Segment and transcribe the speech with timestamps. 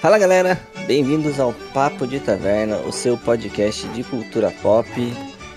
[0.00, 4.88] Fala galera, bem-vindos ao Papo de Taverna, o seu podcast de cultura pop.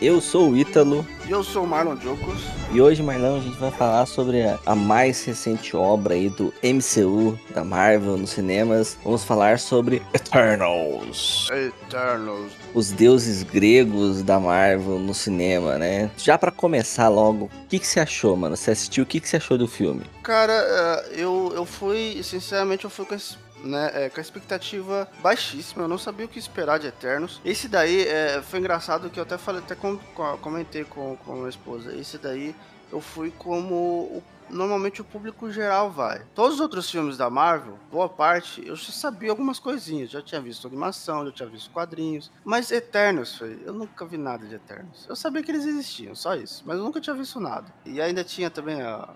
[0.01, 1.07] Eu sou o Ítalo.
[1.25, 2.43] E eu sou o Marlon Jocos.
[2.73, 7.39] E hoje, Marlon, a gente vai falar sobre a, mais recente obra aí do MCU,
[7.55, 8.97] da Marvel, nos cinemas.
[9.01, 11.47] Vamos falar sobre Eternals.
[11.50, 12.51] Eternals.
[12.73, 16.11] Os deuses gregos da Marvel no cinema, né?
[16.18, 18.57] Já para começar logo, o que, que você achou, mano?
[18.57, 20.04] Você assistiu, o que, que você achou do filme?
[20.21, 25.09] Cara, é, eu, eu fui, sinceramente, eu fui com esse né, é, com a expectativa
[25.21, 27.41] baixíssima, eu não sabia o que esperar de Eternos.
[27.43, 31.33] Esse daí é, foi engraçado que eu até falei, até com, com, comentei com, com
[31.33, 31.95] a minha esposa.
[31.95, 32.55] Esse daí
[32.91, 36.23] eu fui como o, normalmente o público geral vai.
[36.36, 40.11] Todos os outros filmes da Marvel, boa parte, eu já sabia algumas coisinhas.
[40.11, 42.31] Já tinha visto animação, já tinha visto quadrinhos.
[42.44, 45.05] Mas Eternos, eu nunca vi nada de Eternos.
[45.08, 46.64] Eu sabia que eles existiam, só isso.
[46.66, 47.73] Mas eu nunca tinha visto nada.
[47.86, 49.09] E ainda tinha também a,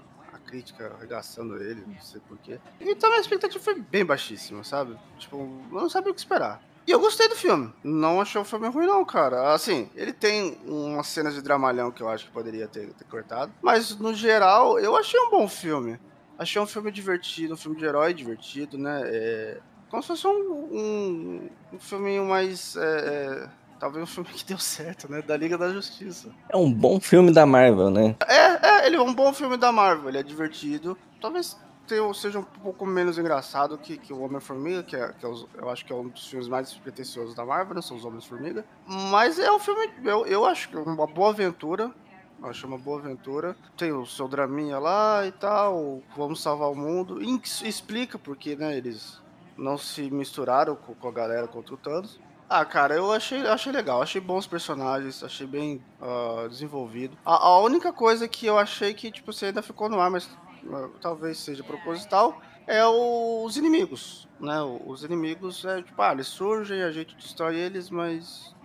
[0.47, 2.59] crítica arregaçando ele, não sei porquê.
[2.79, 4.97] Então a expectativa foi bem baixíssima, sabe?
[5.19, 6.61] Tipo, eu não sabia o que esperar.
[6.87, 7.73] E eu gostei do filme.
[7.83, 9.53] Não achei o filme ruim, não, cara.
[9.53, 13.51] Assim, ele tem umas cenas de dramalhão que eu acho que poderia ter, ter cortado.
[13.61, 15.99] Mas, no geral, eu achei um bom filme.
[16.39, 19.01] Achei um filme divertido, um filme de herói divertido, né?
[19.03, 22.77] É, como se fosse um, um, um filminho mais.
[22.77, 25.21] É, é talvez um filme que deu certo, né?
[25.21, 26.29] Da Liga da Justiça.
[26.49, 28.15] É um bom filme da Marvel, né?
[28.27, 30.97] É, é, ele é um bom filme da Marvel, ele é divertido.
[31.21, 35.29] Talvez tenha, seja um pouco menos engraçado que, que o Homem-Formiga, que, é, que é
[35.29, 37.81] os, eu acho que é um dos filmes mais pretensiosos da Marvel, né?
[37.81, 38.65] São os Homens-Formiga.
[38.85, 41.91] Mas é um filme, eu, eu acho que é uma boa aventura.
[42.39, 43.55] Eu acho uma boa aventura.
[43.75, 47.21] Tem o seu draminha lá e tal, vamos salvar o mundo.
[47.21, 49.19] E explica porque, né, eles
[49.57, 52.19] não se misturaram com, com a galera contra o Thanos.
[52.49, 57.17] Ah, cara, eu achei, achei legal, achei bons personagens, achei bem uh, desenvolvido.
[57.25, 60.25] A, a, única coisa que eu achei que, tipo, você ainda ficou no ar, mas
[60.63, 64.61] uh, talvez seja proposital, é o, os inimigos, né?
[64.85, 68.55] Os inimigos, é tipo, ah, eles surgem, a gente destrói eles, mas...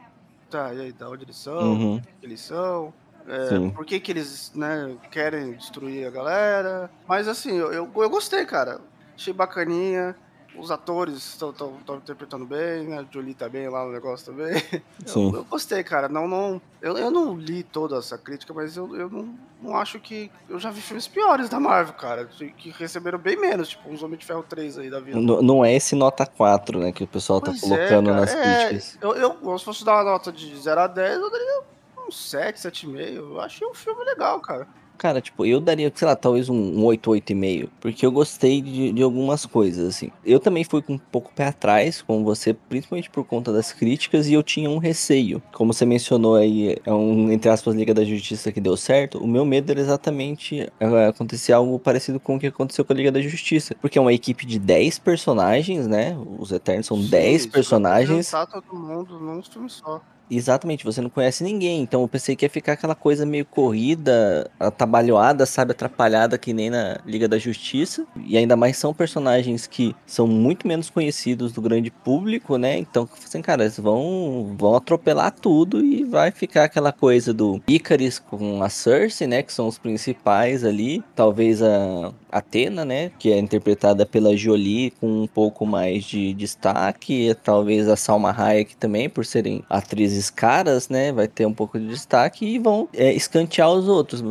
[0.48, 1.72] Tá, e aí, da onde eles são?
[1.72, 2.02] Uhum.
[2.22, 2.94] Eles são?
[3.26, 6.90] É, por que, que eles né, querem destruir a galera?
[7.06, 8.80] Mas assim, eu, eu, eu gostei, cara.
[9.14, 10.16] Achei bacaninha
[10.56, 13.06] os atores estão interpretando bem, né?
[13.10, 14.62] Jolie tá bem lá no negócio também.
[15.14, 16.08] Eu, eu gostei, cara.
[16.08, 19.98] Não, não, eu, eu não li toda essa crítica, mas eu, eu não, não acho
[19.98, 20.30] que.
[20.48, 22.26] Eu já vi filmes piores da Marvel, cara,
[22.56, 25.20] que receberam bem menos, tipo uns Homem de Ferro 3 aí da vida.
[25.20, 28.12] Não, não é esse nota 4, né, que o pessoal tá pois tá colocando é,
[28.12, 28.98] nas é, críticas.
[29.00, 31.62] Eu, eu, se fosse dar uma nota de 0 a 10, eu daria
[32.06, 33.14] um 7, 7,5.
[33.14, 34.69] Eu achei um filme legal, cara.
[34.98, 37.69] Cara, tipo, eu daria, sei lá, talvez um, um 8, 8,5.
[37.80, 40.10] Porque eu gostei de, de algumas coisas, assim.
[40.25, 44.28] Eu também fui com um pouco pé atrás com você, principalmente por conta das críticas,
[44.28, 45.42] e eu tinha um receio.
[45.52, 49.19] Como você mencionou aí, é um, entre aspas, Liga da Justiça que deu certo.
[49.19, 52.97] O meu medo era exatamente é, acontecer algo parecido com o que aconteceu com a
[52.97, 53.75] Liga da Justiça.
[53.81, 56.16] Porque é uma equipe de 10 personagens, né?
[56.38, 58.31] Os Eternos são Sim, 10 personagens.
[58.31, 60.00] todo mundo num filme só.
[60.34, 61.82] Exatamente, você não conhece ninguém.
[61.82, 66.70] Então eu pensei que ia ficar aquela coisa meio corrida, atabalhoada, sabe, atrapalhada que nem
[66.70, 68.06] na Liga da Justiça.
[68.16, 72.78] E ainda mais são personagens que são muito menos conhecidos do grande público, né?
[72.78, 78.19] Então, assim, cara, eles vão, vão atropelar tudo e vai ficar aquela coisa do Icarus
[78.19, 79.43] com a Cersei, né?
[79.43, 81.04] Que são os principais ali.
[81.14, 83.12] Talvez a Atena, né?
[83.19, 87.37] Que é interpretada pela Jolie com um pouco mais de destaque.
[87.44, 91.87] Talvez a Salma Hayek também, por serem atrizes caras, né, vai ter um pouco de
[91.87, 94.25] destaque e vão é, escantear os outros.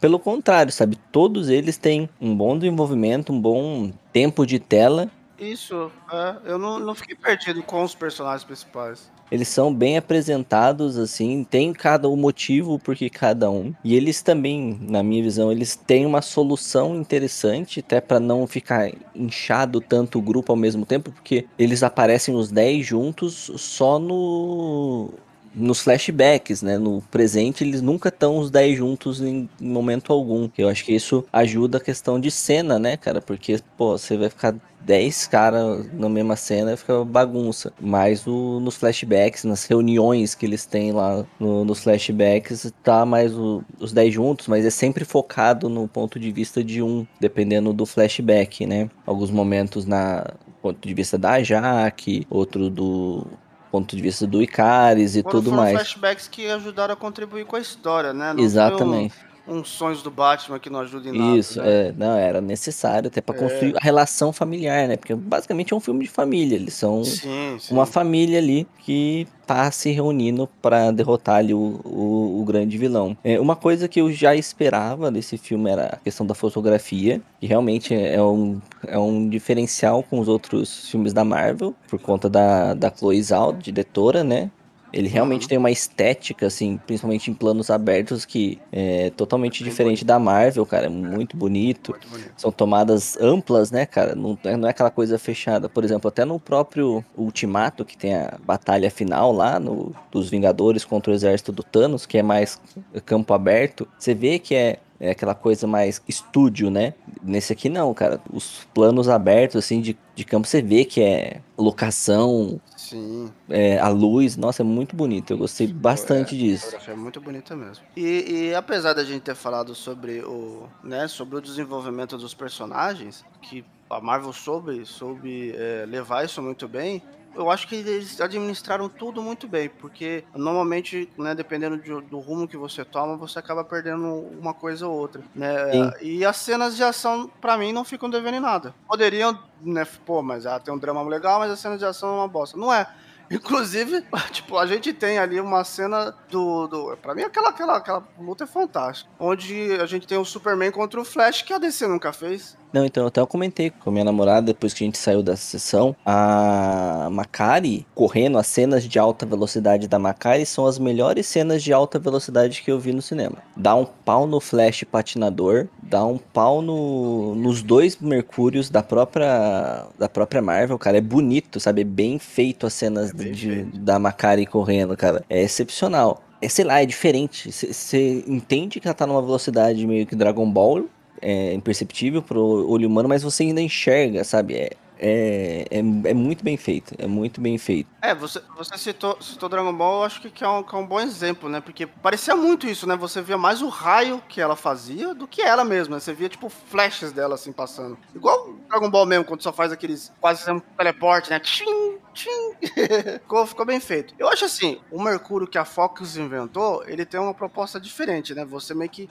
[0.00, 0.98] Pelo contrário, sabe?
[1.12, 5.10] Todos eles têm um bom desenvolvimento, um bom tempo de tela.
[5.38, 9.10] Isso, é, eu não, não fiquei perdido com os personagens principais.
[9.30, 13.74] Eles são bem apresentados, assim, tem cada um motivo porque cada um.
[13.82, 18.90] E eles também, na minha visão, eles têm uma solução interessante, até para não ficar
[19.14, 25.10] inchado tanto o grupo ao mesmo tempo, porque eles aparecem os 10 juntos só no
[25.56, 26.76] nos flashbacks, né?
[26.76, 30.50] No presente, eles nunca estão os 10 juntos em momento algum.
[30.56, 33.22] Eu acho que isso ajuda a questão de cena, né, cara?
[33.22, 34.54] Porque, pô, você vai ficar
[34.86, 37.72] 10 caras na mesma cena, fica bagunça.
[37.80, 43.36] Mas o, nos flashbacks, nas reuniões que eles têm lá no, nos flashbacks, tá mais
[43.36, 47.72] o, os 10 juntos, mas é sempre focado no ponto de vista de um, dependendo
[47.72, 48.88] do flashback, né?
[49.04, 50.24] Alguns momentos na
[50.62, 53.26] ponto de vista da Jaque, outro do
[53.70, 55.74] ponto de vista do Icaris e tudo mais.
[55.74, 58.32] flashbacks que ajudaram a contribuir com a história, né?
[58.32, 59.14] Não Exatamente.
[59.48, 61.36] Uns sonhos do Batman que não ajudam em nada.
[61.36, 61.88] Isso, né?
[61.88, 64.96] é, não, era necessário até pra construir a relação familiar, né?
[64.96, 67.74] Porque basicamente é um filme de família, eles são Sim, sim.
[67.74, 73.16] uma família ali que tá se reunindo pra derrotar ali o, o, o grande vilão.
[73.22, 77.46] É, uma coisa que eu já esperava desse filme era a questão da fotografia, que
[77.46, 82.74] realmente é um, é um diferencial com os outros filmes da Marvel, por conta da,
[82.74, 84.50] da Chloe Zhao, diretora, né?
[84.92, 85.48] Ele realmente Uhum.
[85.48, 90.86] tem uma estética, assim, principalmente em planos abertos, que é totalmente diferente da Marvel, cara.
[90.86, 91.90] É muito bonito.
[91.92, 92.32] Muito bonito.
[92.36, 94.14] São tomadas amplas, né, cara?
[94.14, 95.68] Não, é- não é aquela coisa fechada.
[95.68, 100.84] Por exemplo, até no próprio Ultimato, que tem a batalha final lá no, dos Vingadores
[100.84, 102.60] contra o exército do Thanos, que é mais
[103.04, 106.94] campo aberto, você vê que é, é aquela coisa mais estúdio, né?
[107.22, 108.20] Nesse aqui não, cara.
[108.32, 112.60] Os planos abertos, assim, de, de campo, você vê que é locação,
[112.90, 113.32] Sim.
[113.48, 114.36] é, a luz.
[114.36, 115.32] Nossa, é muito bonito.
[115.32, 116.76] Eu gostei bastante A disso.
[116.86, 117.84] é muito bonita mesmo.
[117.96, 123.24] E, e apesar da gente ter falado sobre o, né, sobre o desenvolvimento dos personagens,
[123.42, 127.02] que a Marvel soube, soube é, levar isso muito bem,
[127.36, 132.48] eu acho que eles administraram tudo muito bem, porque normalmente, né, dependendo de- do rumo
[132.48, 134.06] que você toma, você acaba perdendo
[134.40, 135.72] uma coisa ou outra, né?
[135.72, 135.92] Sim.
[136.02, 138.74] E as cenas de ação, pra mim, não ficam devendo em nada.
[138.88, 142.12] Poderiam, né, pô, mas ah, tem um drama legal, mas as cenas de ação é
[142.20, 142.56] uma bosta.
[142.58, 142.86] Não é.
[143.28, 146.68] Inclusive, tipo, a gente tem ali uma cena do.
[146.68, 149.10] do pra mim, aquela, aquela, aquela luta é fantástica.
[149.18, 152.56] Onde a gente tem o Superman contra o Flash, que a DC nunca fez.
[152.76, 155.34] Não, então eu até comentei com a minha namorada depois que a gente saiu da
[155.34, 155.96] sessão.
[156.04, 161.72] A Macari correndo, as cenas de alta velocidade da Macari são as melhores cenas de
[161.72, 163.36] alta velocidade que eu vi no cinema.
[163.56, 169.86] Dá um pau no Flash patinador, dá um pau no, nos dois Mercúrios da própria
[169.98, 170.98] da própria Marvel, cara.
[170.98, 171.80] É bonito, sabe?
[171.80, 173.78] É bem feito as cenas É de- feito.
[173.78, 175.24] da Macari correndo, cara.
[175.30, 176.20] É excepcional.
[176.42, 177.50] É, sei lá, é diferente.
[177.50, 180.84] Você entende que ela tá numa velocidade meio que Dragon Ball,
[181.20, 184.54] é imperceptível pro olho humano, mas você ainda enxerga, sabe?
[184.54, 187.88] É, é, é, é muito bem feito, é muito bem feito.
[188.00, 190.78] É, você, você citou, citou Dragon Ball, eu acho que, que, é um, que é
[190.78, 191.60] um bom exemplo, né?
[191.60, 192.96] Porque parecia muito isso, né?
[192.96, 196.00] Você via mais o raio que ela fazia do que ela mesma.
[196.00, 197.98] Você via, tipo, flashes dela, assim, passando.
[198.14, 201.40] Igual Dragon Ball mesmo, quando só faz aqueles quase um teleporte, né?
[201.40, 202.54] Tchim, tchim.
[203.20, 204.14] ficou, ficou bem feito.
[204.18, 208.44] Eu acho assim, o Mercúrio que a Fox inventou, ele tem uma proposta diferente, né?
[208.44, 209.08] Você meio que...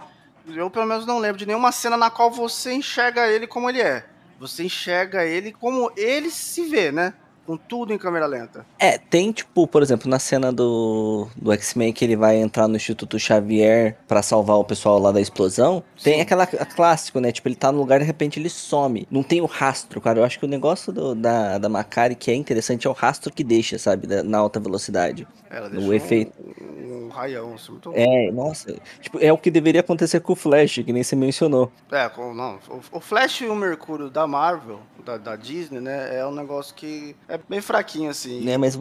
[0.53, 3.81] Eu, pelo menos, não lembro de nenhuma cena na qual você enxerga ele como ele
[3.81, 4.05] é.
[4.39, 7.13] Você enxerga ele como ele se vê, né?
[7.45, 8.65] Com tudo em câmera lenta.
[8.79, 12.75] É, tem tipo, por exemplo, na cena do, do X-Men que ele vai entrar no
[12.75, 16.21] Instituto Xavier pra salvar o pessoal lá da explosão, tem Sim.
[16.21, 17.31] aquela a clássico, né?
[17.31, 19.07] Tipo, ele tá no lugar e de repente ele some.
[19.11, 20.19] Não tem o rastro, cara.
[20.19, 23.31] Eu acho que o negócio do- da, da Macari que é interessante é o rastro
[23.31, 24.07] que deixa, sabe?
[24.07, 25.27] da- na alta velocidade.
[25.47, 26.33] Ela O efeito.
[26.41, 26.84] Um
[27.15, 28.75] raião, assim, muito É, nossa.
[29.01, 31.71] Tipo, é o que deveria acontecer com o Flash, que nem você mencionou.
[31.91, 32.59] É, não.
[32.91, 36.17] O, Flash e o Mercúrio da Marvel, da, da Disney, né?
[36.17, 38.41] É um negócio que é bem fraquinho, assim.
[38.41, 38.75] né, mas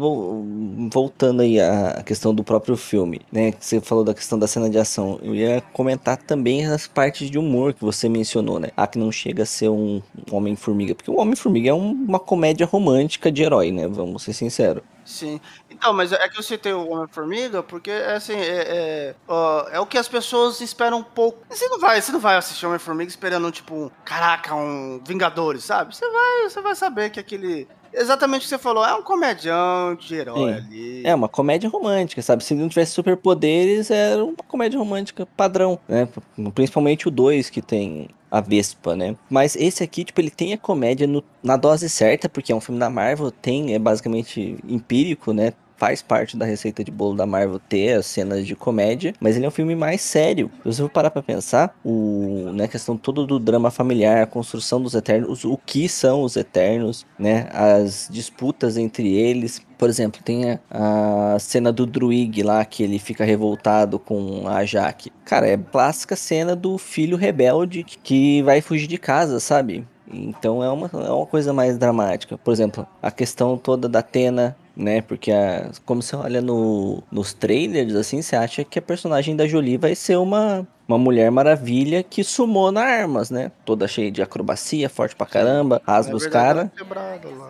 [0.91, 4.69] voltando aí à questão do próprio filme, né, que você falou da questão da cena
[4.69, 8.87] de ação, eu ia comentar também as partes de humor que você mencionou, né, ah,
[8.87, 12.67] que não chega a ser um, um Homem-Formiga, porque o Homem-Formiga é um- uma comédia
[12.67, 14.83] romântica de herói, né, vamos ser sinceros.
[15.05, 15.39] Sim.
[15.69, 19.87] Então, mas é que eu citei o Homem-Formiga porque, assim, é, é, ó, é o
[19.87, 21.45] que as pessoas esperam um pouco.
[21.49, 25.95] Você não vai, você não vai assistir Homem-Formiga esperando, tipo, um, caraca, um Vingadores, sabe?
[25.95, 27.69] Você vai, você vai saber que aquele...
[27.95, 30.59] Exatamente o que você falou, é um comedião de herói Sim.
[30.59, 31.03] ali.
[31.07, 32.43] É uma comédia romântica, sabe?
[32.43, 36.09] Se não tivesse superpoderes, era uma comédia romântica padrão, né?
[36.55, 39.15] Principalmente o 2 que tem a Vespa, né?
[39.31, 42.61] Mas esse aqui, tipo, ele tem a comédia no- na dose certa, porque é um
[42.61, 45.53] filme da Marvel, tem, é basicamente empírico, né?
[45.77, 49.45] Faz parte da receita de bolo da Marvel ter as cenas de comédia, mas ele
[49.45, 50.51] é um filme mais sério.
[50.59, 54.27] Se você for parar pra pensar, o, né, a questão toda do drama familiar, a
[54.27, 57.49] construção dos Eternos, o que são os Eternos, né?
[57.53, 63.25] As disputas entre eles, por exemplo, tem a, cena do Druig lá, que ele fica
[63.25, 65.13] revoltado com a Jaque.
[65.25, 69.87] Cara, é clássica cena do filho rebelde que vai fugir de casa, sabe?
[70.11, 72.39] Então é uma, é uma coisa mais dramática.
[72.39, 75.01] Por exemplo, a questão toda da Atena, né?
[75.03, 79.47] Porque a, como você olha no, nos trailers, assim, você acha que a personagem da
[79.47, 83.53] Jolie vai ser uma, uma mulher maravilha que sumona armas, né?
[83.65, 86.71] Toda cheia de acrobacia, forte pra caramba, rasga Na os caras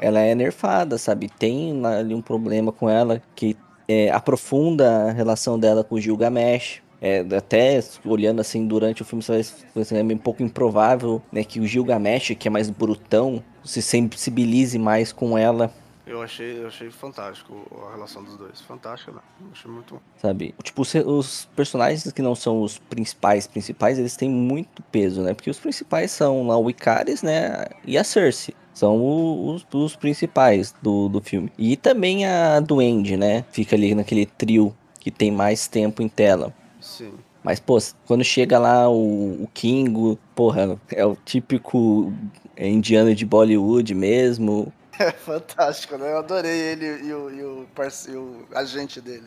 [0.01, 1.29] ela é é nerfada, sabe?
[1.29, 3.57] Tem ali um problema com ela que
[3.89, 6.83] é, aprofunda a relação dela com o Gilgamesh.
[7.01, 11.45] É, até olhando assim durante o filme, você vai você é um pouco improvável né,
[11.45, 15.71] que o Gilgamesh, que é mais brutão, se sensibilize mais com ela.
[16.07, 18.61] Eu achei, eu achei fantástico a relação dos dois.
[18.61, 19.21] Fantástica, né?
[19.41, 20.01] Eu achei muito bom.
[20.19, 20.55] Sabe?
[20.63, 25.33] Tipo, os personagens que não são os principais principais, eles têm muito peso, né?
[25.33, 27.65] Porque os principais são lá o Icaris, né?
[27.87, 28.55] E a Cersei.
[28.75, 29.01] São
[29.47, 31.51] os, os principais do, do filme.
[31.57, 33.45] E também a Duende, né?
[33.51, 36.53] Fica ali naquele trio que tem mais tempo em tela.
[36.81, 37.13] Sim.
[37.43, 42.13] Mas, pô, quando chega lá o, o Kingo, porra, é o típico
[42.59, 44.73] indiano de Bollywood mesmo.
[44.99, 46.13] É fantástico, né?
[46.13, 48.11] Eu adorei ele e o, e o, parce...
[48.11, 49.27] e o agente dele.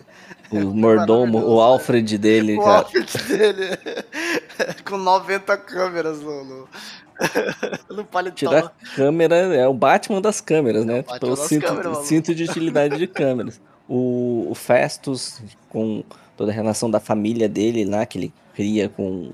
[0.52, 2.72] O mordomo, o Alfred dele, o cara.
[2.72, 3.78] O Alfred dele.
[4.86, 6.68] Com 90 câmeras no, no,
[7.96, 8.36] no paletó.
[8.36, 11.00] Tirar câmera é o Batman das câmeras, né?
[11.00, 13.60] É o tipo, cinto, câmeras, cinto de utilidade de câmeras.
[13.88, 16.04] O, o Festus, com
[16.36, 19.32] toda a relação da família dele lá, que ele cria com,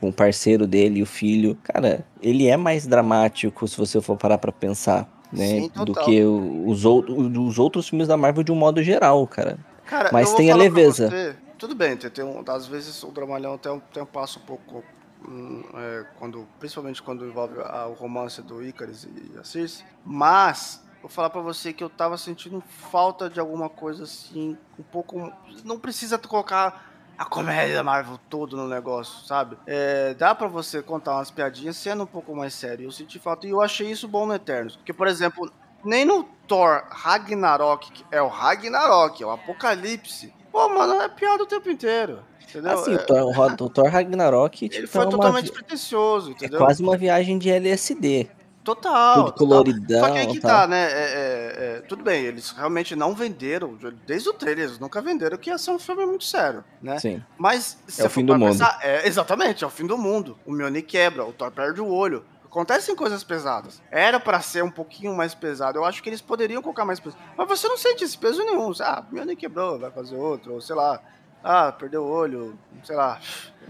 [0.00, 1.56] com o parceiro dele e o filho.
[1.62, 5.46] Cara, ele é mais dramático se você for parar pra pensar né?
[5.46, 9.58] Sim, do que os, os outros filmes da Marvel de um modo geral, cara.
[9.84, 11.08] cara Mas tem a leveza.
[11.08, 14.38] Você, tudo bem, tem, tem um, às vezes o dramalhão tem um, tem um passo
[14.38, 14.84] um pouco.
[15.28, 19.84] Hum, é, quando, principalmente quando envolve a, o romance do Icarus e a Circe.
[20.04, 24.82] Mas vou falar para você que eu tava sentindo falta de alguma coisa assim, um
[24.84, 25.32] pouco.
[25.64, 26.87] Não precisa colocar
[27.18, 29.58] a comédia da Marvel todo no negócio, sabe?
[29.66, 32.84] É, dá para você contar umas piadinhas sendo um pouco mais sério.
[32.84, 34.76] Eu senti falta e eu achei isso bom no Eternos.
[34.76, 35.50] Porque, por exemplo,
[35.84, 40.32] nem no Thor Ragnarok, que é o Ragnarok, é o Apocalipse.
[40.52, 42.20] Pô, mano, é piada o tempo inteiro.
[42.48, 42.72] Entendeu?
[42.72, 42.96] Assim, é...
[42.96, 44.64] o, Thor, o Thor Ragnarok.
[44.64, 46.60] Ele tipo, foi é totalmente pretencioso, é entendeu?
[46.60, 48.30] É quase uma viagem de LSD.
[48.68, 49.24] Total.
[49.24, 50.00] Tudo coloridão.
[50.00, 50.92] Só que aí que tá, né?
[50.92, 55.38] É, é, é, tudo bem, eles realmente não venderam, desde o trailer, eles nunca venderam
[55.38, 56.98] que ia ser um filme muito sério, né?
[56.98, 57.22] Sim.
[57.38, 58.50] Mas se é o fim do mundo.
[58.50, 60.38] Pensar, é, exatamente, é o fim do mundo.
[60.44, 62.26] O Mjolnir quebra, o Thor perde o olho.
[62.44, 63.80] Acontecem coisas pesadas.
[63.90, 65.78] Era para ser um pouquinho mais pesado.
[65.78, 67.16] Eu acho que eles poderiam colocar mais peso.
[67.38, 68.70] Mas você não sente esse peso nenhum.
[68.80, 71.00] Ah, Mjolnir quebrou, vai fazer outro, ou sei lá.
[71.42, 73.20] Ah, perdeu o olho, sei lá.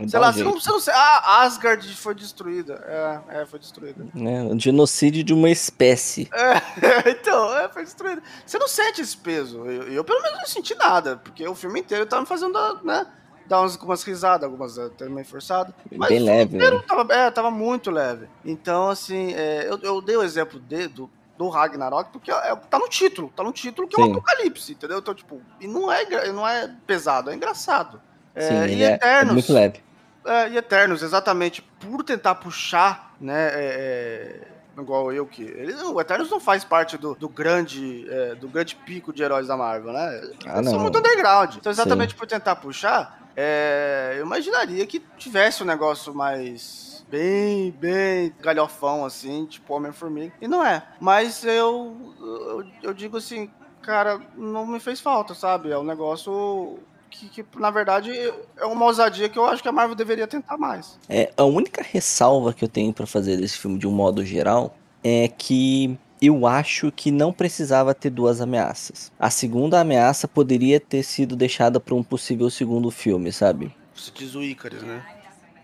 [0.06, 0.94] Sei lá, um você não, você não.
[0.94, 2.84] Ah, Asgard foi destruída.
[2.86, 4.06] É, é, foi destruída.
[4.14, 6.30] É, um genocídio de uma espécie.
[6.32, 8.22] É, então, é, foi destruída.
[8.46, 9.64] Você não sente esse peso.
[9.66, 12.52] Eu, eu, pelo menos, não senti nada, porque o filme inteiro tava me fazendo,
[12.84, 13.06] né?
[13.46, 15.74] Dar umas, umas risadas, algumas até meio forçadas.
[15.90, 16.82] Mas Bem leve, né?
[16.86, 18.28] Tava, é, tava muito leve.
[18.44, 22.78] Então, assim, é, eu, eu dei o exemplo de, do, do Ragnarok, porque é, tá
[22.78, 24.02] no título, tá no título que Sim.
[24.02, 24.98] é o Apocalipse, entendeu?
[24.98, 28.02] Então, tipo, e não é, não é pesado, é engraçado.
[28.34, 29.82] É, Sim, e Eternos, é, é muito leve.
[30.24, 35.44] É, e Eternos, exatamente, por tentar puxar, né, é, é, igual eu que...
[35.44, 39.46] Ele, o Eternos não faz parte do, do grande é, do grande pico de heróis
[39.46, 40.20] da Marvel, né?
[40.44, 41.54] Ah, Eles são muito underground.
[41.54, 42.18] Então, exatamente Sim.
[42.18, 49.46] por tentar puxar, é, eu imaginaria que tivesse um negócio mais bem, bem galhofão, assim,
[49.46, 50.32] tipo Homem-Formiga.
[50.40, 50.82] E não é.
[51.00, 53.50] Mas eu, eu, eu, digo assim,
[53.82, 55.70] cara, não me fez falta, sabe?
[55.70, 56.78] É um negócio
[57.10, 58.12] que, que, na verdade,
[58.56, 60.98] é uma ousadia que eu acho que a Marvel deveria tentar mais.
[61.08, 64.76] É, a única ressalva que eu tenho para fazer desse filme de um modo geral
[65.02, 69.12] é que eu acho que não precisava ter duas ameaças.
[69.18, 73.74] A segunda ameaça poderia ter sido deixada para um possível segundo filme, sabe?
[73.94, 75.04] Você diz o Icarus, né?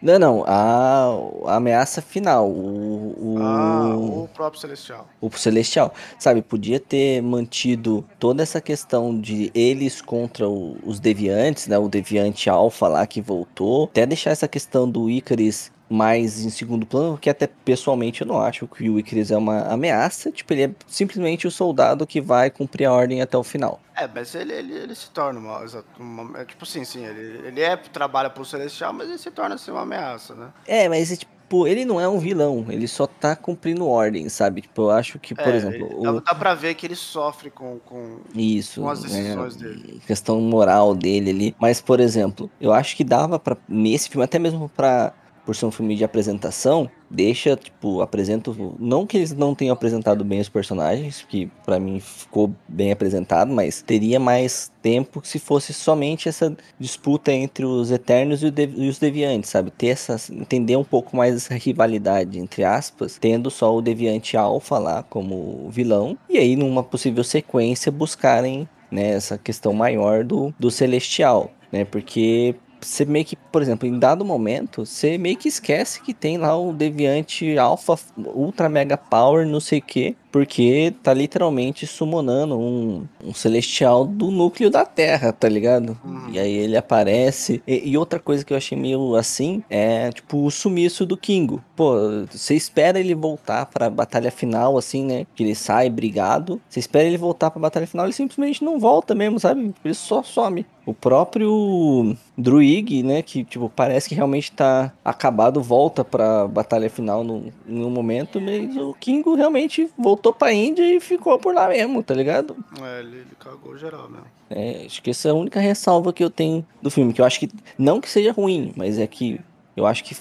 [0.04, 0.44] Não, não.
[0.46, 1.06] A,
[1.46, 2.46] a ameaça final.
[2.46, 5.08] O, o, ah, o próprio Celestial.
[5.18, 5.94] O Celestial.
[6.18, 11.78] Sabe, podia ter mantido toda essa questão de eles contra o, os deviantes, né?
[11.78, 13.84] O deviante alfa lá que voltou.
[13.84, 18.40] Até deixar essa questão do Icarus mais em segundo plano, porque até pessoalmente eu não
[18.40, 22.50] acho que o Icarus é uma ameaça, tipo, ele é simplesmente o soldado que vai
[22.50, 23.80] cumprir a ordem até o final.
[23.96, 25.64] É, mas ele, ele, ele se torna uma,
[25.98, 29.54] uma, é, tipo assim, sim, ele, ele é, trabalha pro Celestial, mas ele se torna
[29.54, 30.48] assim uma ameaça, né?
[30.66, 34.62] É, mas tipo, ele não é um vilão, ele só tá cumprindo ordem, sabe?
[34.62, 35.86] Tipo, eu acho que, por é, exemplo.
[35.86, 36.20] Ele, o...
[36.20, 40.02] Dá pra ver que ele sofre com, com, Isso, com as decisões é, dele.
[40.06, 41.56] Questão moral dele ali.
[41.60, 45.12] Mas, por exemplo, eu acho que dava para nesse filme, até mesmo pra
[45.44, 48.74] por ser um filme de apresentação, deixa, tipo, apresento.
[48.78, 53.52] Não que eles não tenham apresentado bem os personagens, que para mim ficou bem apresentado,
[53.52, 58.46] mas teria mais tempo se fosse somente essa disputa entre os Eternos e,
[58.88, 59.70] os Deviantes, sabe?
[59.70, 60.16] Ter essa.
[60.32, 65.68] entender um pouco mais essa rivalidade, entre aspas, tendo só o Deviante Alpha lá como
[65.70, 71.50] vilão, e aí numa possível sequência buscarem né, essa questão maior do, do Celestial.
[71.72, 76.14] Né, porque você meio que, por exemplo, em dado momento, você meio que esquece que
[76.14, 80.16] tem lá o Deviante Alpha Ultra Mega Power, não sei o que.
[80.34, 85.96] porque tá literalmente summonando um, um celestial do núcleo da Terra, tá ligado?
[86.04, 86.28] Uhum.
[86.32, 87.62] E aí ele aparece.
[87.64, 91.62] E, e, outra coisa que eu achei meio assim é, tipo, o sumiço do Kingo.
[91.76, 91.94] Pô,
[92.28, 95.24] você espera ele voltar pra batalha final, assim, né?
[95.36, 96.60] Que ele sai brigado.
[96.68, 99.72] Você espera ele voltar pra batalha final, ele simplesmente não volta mesmo, sabe?
[99.84, 100.66] Ele só some.
[100.84, 107.22] O próprio Druig, né, que tipo, parece que realmente tá acabado, volta pra batalha final
[107.22, 111.68] no, em um momento, mas o Kingo realmente voltou pra Índia e ficou por lá
[111.68, 112.56] mesmo, tá ligado?
[112.82, 114.26] É, ele, ele cagou geral mesmo.
[114.50, 117.24] É, acho que essa é a única ressalva que eu tenho do filme, que eu
[117.24, 117.48] acho que,
[117.78, 119.40] não que seja ruim, mas é que
[119.76, 120.16] eu acho que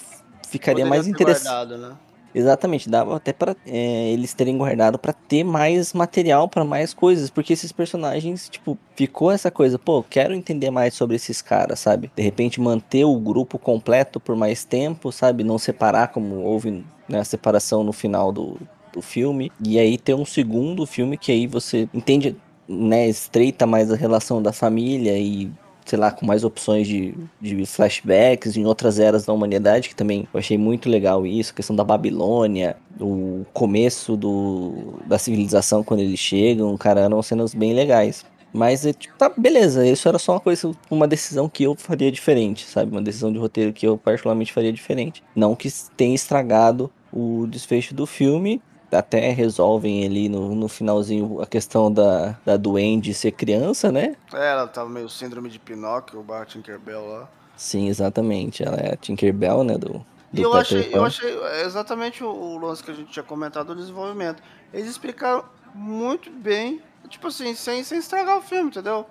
[0.48, 1.74] ficaria Poderia mais interessante.
[1.74, 1.96] Né?
[2.34, 7.30] Exatamente, dava até para é, eles terem guardado para ter mais material para mais coisas,
[7.30, 12.12] porque esses personagens, tipo, ficou essa coisa, pô, quero entender mais sobre esses caras, sabe?
[12.16, 15.44] De repente manter o grupo completo por mais tempo, sabe?
[15.44, 18.58] Não separar como houve né, a separação no final do,
[18.92, 19.52] do filme.
[19.64, 22.36] E aí ter um segundo filme que aí você entende,
[22.68, 25.52] né, estreita mais a relação da família e
[25.86, 30.28] sei lá, com mais opções de, de flashbacks em outras eras da humanidade, que também
[30.34, 36.02] eu achei muito legal isso, a questão da Babilônia, o começo do, da civilização quando
[36.02, 38.26] eles chegam, cara, eram cenas bem legais.
[38.54, 42.12] Mas, é, tipo, tá, beleza, isso era só uma coisa, uma decisão que eu faria
[42.12, 42.92] diferente, sabe?
[42.92, 45.24] Uma decisão de roteiro que eu particularmente faria diferente.
[45.36, 48.62] Não que tenha estragado o desfecho do filme,
[48.94, 54.16] até resolvem ali no, no finalzinho a questão da, da duende ser criança, né?
[54.34, 57.30] É, ela tava meio síndrome de Pinóquio, o barra Tinkerbell lá.
[57.56, 58.64] Sim, exatamente.
[58.64, 59.78] Ela é a Tinkerbell, né?
[59.78, 61.32] Do, e eu achei, eu achei
[61.64, 64.42] exatamente o, o, lance que a gente tinha comentado do desenvolvimento.
[64.74, 65.46] Eles explicaram
[65.76, 69.06] muito bem, tipo assim, sem, sem estragar o filme, entendeu?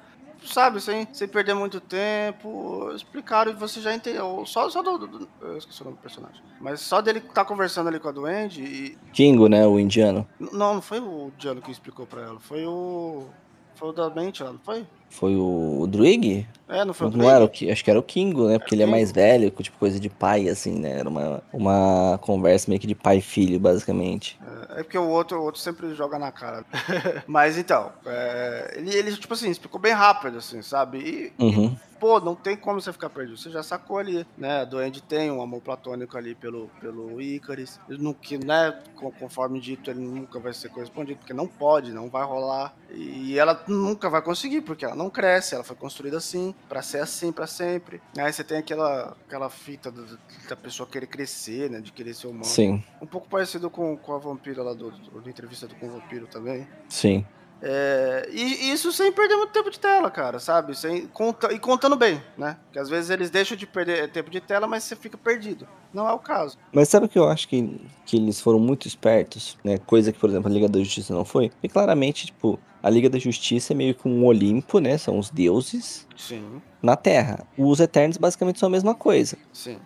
[0.46, 2.90] Sabe, sem, sem perder muito tempo.
[2.94, 4.44] Explicaram e você já entendeu.
[4.46, 6.42] Só, só do, do, Eu esqueci o nome do personagem.
[6.60, 8.98] Mas só dele estar tá conversando ali com a Duende e.
[9.12, 9.66] Kingo, né?
[9.66, 10.26] O indiano.
[10.38, 12.40] Não, não foi o indiano que explicou pra ela.
[12.40, 13.26] Foi o.
[13.74, 14.86] Foi o da mente lá, não foi?
[15.12, 16.46] Foi o Druig?
[16.66, 18.58] É, não foi o Não era o Acho que era o Kingo, né?
[18.58, 20.98] Porque ele é mais velho, tipo coisa de pai, assim, né?
[21.00, 24.40] Era uma, uma conversa meio que de pai e filho, basicamente.
[24.70, 26.64] É, é porque o outro, o outro sempre joga na cara.
[27.26, 30.98] Mas então, é, ele, ele, tipo assim, explicou bem rápido, assim, sabe?
[30.98, 31.66] E, uhum.
[31.66, 33.38] e pô, não tem como você ficar perdido.
[33.38, 34.62] Você já sacou ali, né?
[34.62, 37.78] A Duende tem um amor platônico ali pelo, pelo Icaris.
[37.88, 38.76] No que, né,
[39.20, 42.74] conforme dito, ele nunca vai ser correspondido, porque não pode, não vai rolar.
[42.92, 46.98] E ela nunca vai conseguir, porque ela não cresce, ela foi construída assim, para ser
[46.98, 48.02] assim para sempre.
[48.18, 51.80] Aí você tem aquela, aquela fita do, da pessoa querer crescer, né?
[51.80, 52.46] De querer ser humano.
[52.46, 52.82] Sim.
[53.00, 55.90] Um pouco parecido com, com a vampira lá do, do, do entrevista do, com o
[55.92, 56.66] vampiro também.
[56.88, 57.24] Sim.
[57.62, 60.76] É, e isso sem perder muito tempo de tela, cara, sabe?
[60.76, 62.56] Sem, conta, e contando bem, né?
[62.72, 65.68] Que às vezes eles deixam de perder tempo de tela, mas você fica perdido.
[65.94, 66.58] Não é o caso.
[66.72, 69.78] Mas sabe o que eu acho que, que eles foram muito espertos, né?
[69.78, 71.52] Coisa que, por exemplo, a Liga da Justiça não foi?
[71.62, 74.98] E claramente, tipo, a Liga da Justiça é meio que um Olimpo, né?
[74.98, 76.06] São os deuses.
[76.16, 76.60] Sim.
[76.82, 77.46] Na Terra.
[77.56, 79.36] Os Eternos basicamente são a mesma coisa.
[79.52, 79.78] Sim.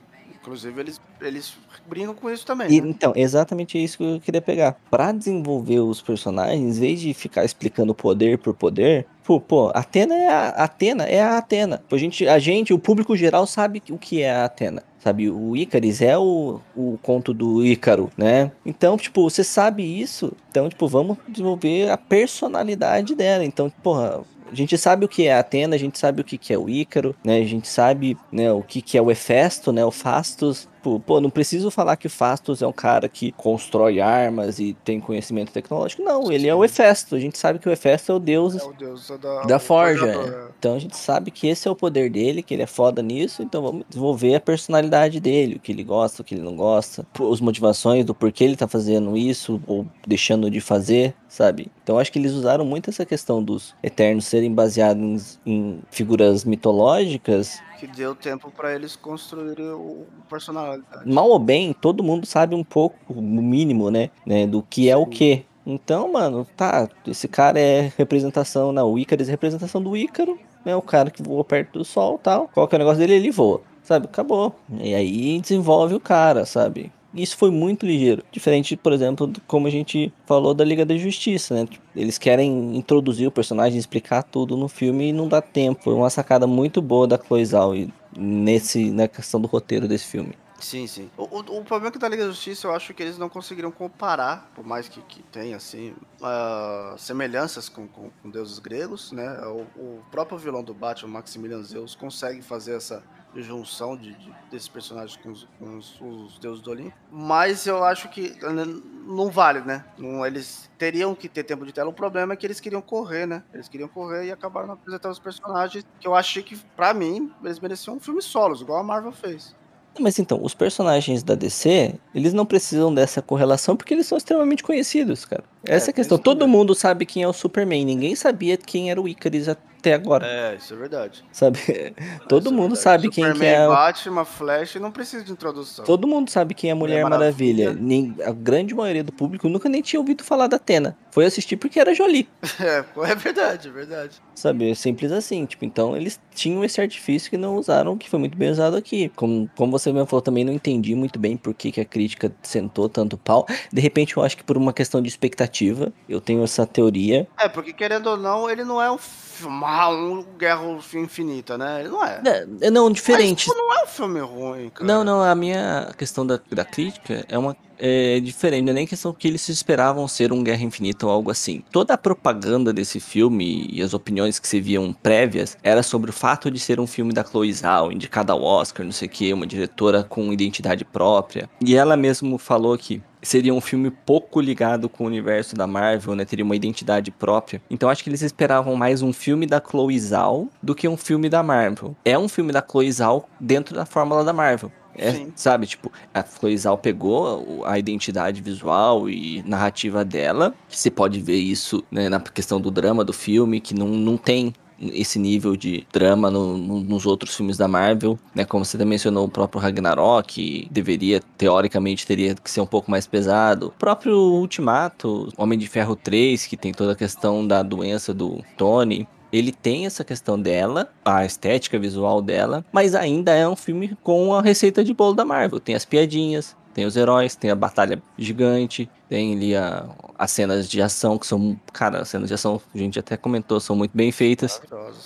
[0.46, 1.56] Inclusive, eles, eles
[1.88, 2.70] brincam com isso também.
[2.70, 2.88] E, né?
[2.88, 4.76] Então, exatamente isso que eu queria pegar.
[4.88, 10.14] Para desenvolver os personagens, em vez de ficar explicando poder por poder, pô, pô Atena
[10.14, 11.82] é a Atena, é a Atena.
[11.90, 14.84] A gente, a gente, o público geral sabe o que é a Atena.
[15.00, 18.52] Sabe, o Ícaris é o, o conto do Ícaro, né?
[18.64, 20.32] Então, tipo, você sabe isso.
[20.48, 23.44] Então, tipo, vamos desenvolver a personalidade dela.
[23.44, 26.58] Então, porra, a gente sabe o que é Atena, a gente sabe o que é
[26.58, 27.38] o Ícaro, né?
[27.38, 29.84] A gente sabe né, o que é o Hefesto, né?
[29.84, 30.68] O Fastos.
[30.86, 34.72] Pô, pô, não preciso falar que o Fastos é um cara que constrói armas e
[34.84, 36.00] tem conhecimento tecnológico.
[36.00, 37.16] Não, ele é o Hefesto.
[37.16, 40.06] A gente sabe que o Hefesto é o deus, é o deus da, da forja.
[40.06, 40.48] É.
[40.56, 43.42] Então a gente sabe que esse é o poder dele, que ele é foda nisso.
[43.42, 47.04] Então vamos desenvolver a personalidade dele, o que ele gosta, o que ele não gosta,
[47.32, 51.68] as motivações do porquê ele tá fazendo isso ou deixando de fazer, sabe?
[51.82, 56.44] Então acho que eles usaram muito essa questão dos Eternos serem baseados em, em figuras
[56.44, 61.10] mitológicas que deu tempo para eles construírem o personalidade.
[61.10, 64.96] Mal ou bem, todo mundo sabe um pouco, o mínimo, né, né do que é
[64.96, 65.44] o que.
[65.64, 70.76] Então, mano, tá, esse cara é representação, não, o Ícaro é representação do Ícaro, né,
[70.76, 72.48] o cara que voa perto do sol tal.
[72.54, 73.14] Qual que é o negócio dele?
[73.14, 74.06] Ele voa, sabe?
[74.06, 74.54] Acabou.
[74.80, 76.92] E aí desenvolve o cara, sabe?
[77.16, 78.22] Isso foi muito ligeiro.
[78.30, 81.68] Diferente, por exemplo, como a gente falou da Liga da Justiça, né?
[81.94, 85.82] Eles querem introduzir o personagem, explicar tudo no filme e não dá tempo.
[85.82, 90.34] Foi uma sacada muito boa da Chloe nesse, na questão do roteiro desse filme.
[90.58, 91.10] Sim, sim.
[91.16, 93.28] O, o, o problema é que da Liga da Justiça eu acho que eles não
[93.28, 99.12] conseguiram comparar, por mais que, que tenha, assim, uh, semelhanças com, com, com, deuses gregos,
[99.12, 99.38] né?
[99.46, 103.02] O, o, próprio vilão do Batman, Maximilian Zeus, consegue fazer essa
[103.42, 106.96] junção de, de desses personagens com, os, com os, os, deuses do Olimpo.
[107.10, 108.64] Mas eu acho que né,
[109.06, 109.84] não vale, né?
[109.98, 111.90] Não, eles teriam que ter tempo de tela.
[111.90, 113.42] O problema é que eles queriam correr, né?
[113.52, 117.60] Eles queriam correr e acabaram apresentando os personagens que eu achei que, para mim, eles
[117.60, 119.54] mereciam um filme solos, igual a Marvel fez.
[119.98, 124.62] Mas então, os personagens da DC, eles não precisam dessa correlação porque eles são extremamente
[124.62, 125.44] conhecidos, cara.
[125.64, 126.18] Essa é, é a questão.
[126.18, 127.84] Todo mundo sabe quem é o Superman.
[127.84, 129.48] Ninguém sabia quem era o Icarus
[129.86, 130.26] até agora.
[130.26, 131.24] É, isso é verdade.
[131.30, 131.58] Sabe?
[132.28, 132.80] Todo é mundo verdade.
[132.80, 133.66] sabe Superman, quem que é.
[133.68, 135.84] Batman, Flash, não precisa de introdução.
[135.84, 137.72] Todo mundo sabe quem é a Mulher, Maravilha.
[137.72, 138.24] Maravilha.
[138.26, 140.96] A grande maioria do público nunca nem tinha ouvido falar da Atena.
[141.10, 142.28] Foi assistir porque era Jolie.
[142.58, 144.20] É, é verdade, é verdade.
[144.36, 144.74] Sabe?
[144.74, 145.46] Simples assim.
[145.46, 149.10] Tipo, então eles tinham esse artifício que não usaram, que foi muito bem usado aqui.
[149.16, 152.30] Como, como você mesmo falou, também não entendi muito bem por que, que a crítica
[152.42, 153.46] sentou tanto pau.
[153.72, 157.26] De repente, eu acho que por uma questão de expectativa, eu tenho essa teoria.
[157.38, 161.80] É, porque querendo ou não, ele não é um filmar um Guerra Infinita, né?
[161.80, 162.22] Ele não é.
[162.60, 163.48] é não, diferente.
[163.48, 164.86] Mas, tipo, não é um filme ruim, cara.
[164.86, 168.86] Não, não, a minha questão da, da crítica é uma é diferente, não é nem
[168.86, 171.62] questão que eles esperavam ser um Guerra Infinita ou algo assim.
[171.70, 176.12] Toda a propaganda desse filme e as opiniões que se viam prévias era sobre o
[176.12, 179.32] fato de ser um filme da Chloe Zhao, indicada ao Oscar, não sei o que,
[179.32, 181.48] uma diretora com identidade própria.
[181.60, 186.14] E ela mesmo falou que seria um filme pouco ligado com o universo da Marvel,
[186.14, 186.24] né?
[186.24, 187.60] Teria uma identidade própria.
[187.68, 191.28] Então acho que eles esperavam mais um filme da Chloe Zhao do que um filme
[191.28, 191.96] da Marvel.
[192.04, 194.70] É um filme da Chloe Zhao dentro da fórmula da Marvel.
[194.98, 196.24] É, sabe, tipo, a
[196.56, 202.20] Zhao pegou a identidade visual e narrativa dela, que você pode ver isso né, na
[202.20, 206.80] questão do drama do filme, que não, não tem esse nível de drama no, no,
[206.80, 208.44] nos outros filmes da Marvel, né?
[208.44, 213.06] Como você mencionou o próprio Ragnarok, que deveria, teoricamente, teria que ser um pouco mais
[213.06, 213.68] pesado.
[213.68, 218.42] O próprio Ultimato, Homem de Ferro 3, que tem toda a questão da doença do
[218.56, 219.08] Tony.
[219.32, 224.34] Ele tem essa questão dela, a estética visual dela, mas ainda é um filme com
[224.34, 225.60] a receita de bolo da Marvel.
[225.60, 229.86] Tem as piadinhas, tem os heróis, tem a batalha gigante, tem ali a,
[230.18, 233.58] as cenas de ação que são, cara, as cenas de ação, a gente até comentou,
[233.58, 234.60] são muito bem feitas.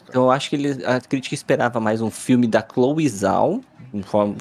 [0.09, 3.61] Então eu acho que ele, a crítica esperava mais um filme da Chloe Zhao,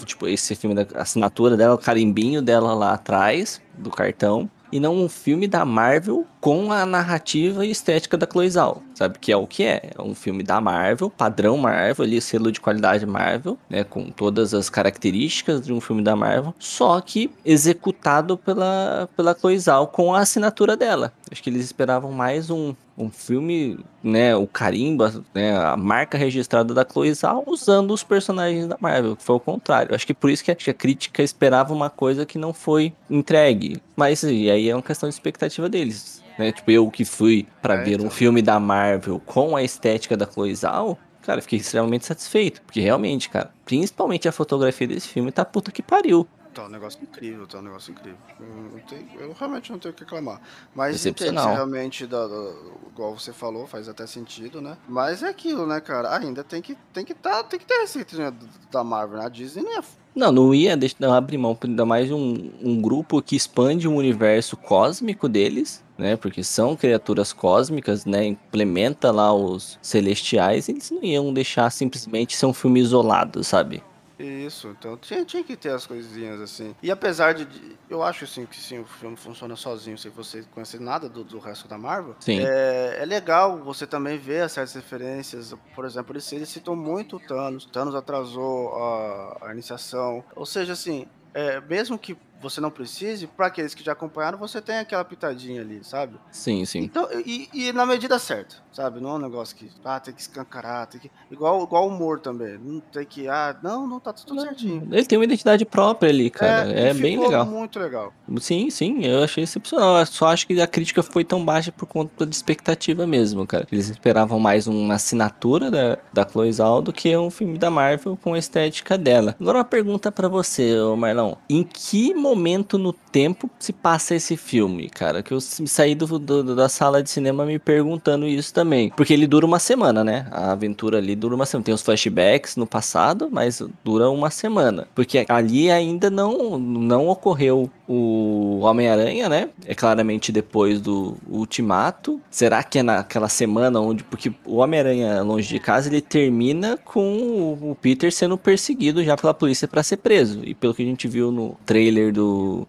[0.06, 4.96] tipo esse filme da assinatura dela, o carimbinho dela lá atrás do cartão e não
[4.96, 8.50] um filme da Marvel com a narrativa e estética da Chloe
[8.94, 9.20] sabe?
[9.20, 9.92] Que é o que é.
[9.98, 13.84] É um filme da Marvel, padrão Marvel, ali, selo de qualidade Marvel, né?
[13.84, 19.60] Com todas as características de um filme da Marvel, só que executado pela, pela Chloe
[19.92, 21.14] com a assinatura dela.
[21.32, 26.74] Acho que eles esperavam mais um, um filme, né, o carimba, né, a marca registrada
[26.74, 29.96] da Chloe Zhao usando os personagens da Marvel, que foi o contrário.
[29.96, 33.82] Acho que por isso que a crítica esperava uma coisa que não foi entregue.
[33.96, 36.22] Mas e aí é uma questão de expectativa deles.
[36.38, 36.52] Né?
[36.52, 38.08] Tipo, eu que fui para é, ver então.
[38.08, 42.62] um filme da Marvel com a estética da Chloe Zhao, cara, fiquei extremamente satisfeito.
[42.62, 46.28] Porque realmente, cara, principalmente a fotografia desse filme tá puta que pariu.
[46.60, 48.18] Tá um negócio incrível, tá um negócio incrível.
[48.38, 50.42] Eu, tenho, eu realmente não tenho o que reclamar.
[50.76, 52.54] Mas entende realmente, da, da,
[52.92, 54.78] igual você falou, faz até sentido, né?
[54.86, 56.14] Mas é aquilo, né, cara?
[56.18, 58.34] Ainda tem que, tem que, tá, tem que ter receita né,
[58.70, 59.26] da Marvel, né?
[59.26, 63.22] A Disney não é não, não ia deixar, abrir mão, ainda mais um, um grupo
[63.22, 66.18] que expande o universo cósmico deles, né?
[66.18, 68.26] Porque são criaturas cósmicas, né?
[68.26, 73.82] Implementa lá os celestiais, eles não iam deixar simplesmente ser um filme isolado, sabe?
[74.20, 76.76] Isso, então tinha, tinha que ter as coisinhas assim.
[76.84, 77.48] E apesar de.
[77.90, 81.40] Eu acho assim que sim, o filme funciona sozinho, sem você conhecer nada do, do
[81.40, 82.16] resto da Marvel.
[82.20, 82.42] Sim.
[82.42, 85.56] É, é legal você também ver as certas referências.
[85.74, 87.66] Por exemplo, ele, ele citou muito o Thanos.
[87.66, 90.24] Thanos atrasou a, a iniciação.
[90.36, 94.62] Ou seja, assim, é, mesmo que você não precise, para aqueles que já acompanharam, você
[94.62, 96.16] tem aquela pitadinha ali, sabe?
[96.32, 96.80] Sim, sim.
[96.80, 99.00] Então, e, e, na medida certa, sabe?
[99.00, 101.12] Não é um negócio que, ah, tem que escancarar, tem que.
[101.30, 102.58] Igual, igual o humor também.
[102.58, 104.88] Não tem que, ah, não, não, tá tudo não, certinho.
[104.92, 106.72] Ele tem uma identidade própria ali, cara.
[106.72, 107.46] É, é bem legal.
[107.46, 108.14] muito legal.
[108.40, 110.00] Sim, sim, eu achei excepcional.
[110.00, 113.68] Eu só acho que a crítica foi tão baixa por conta de expectativa mesmo, cara.
[113.72, 118.18] Eles esperavam mais uma assinatura da, da Chloe Zhao do que um filme da Marvel
[118.22, 119.36] com a estética dela.
[119.40, 121.36] Agora uma pergunta para você, Marlon.
[121.50, 125.24] Em que momento momento no tempo se passa esse filme, cara?
[125.24, 128.92] Que eu saí do, do, da sala de cinema me perguntando isso também.
[128.96, 130.28] Porque ele dura uma semana, né?
[130.32, 131.66] A aventura ali dura uma semana.
[131.66, 134.88] Tem os flashbacks no passado, mas dura uma semana.
[134.94, 139.50] Porque ali ainda não, não ocorreu o Homem-Aranha, né?
[139.66, 142.22] É claramente depois do Ultimato.
[142.30, 144.04] Será que é naquela semana onde.
[144.04, 149.34] Porque o Homem-Aranha Longe de Casa ele termina com o Peter sendo perseguido já pela
[149.34, 150.42] polícia para ser preso.
[150.44, 152.19] E pelo que a gente viu no trailer do,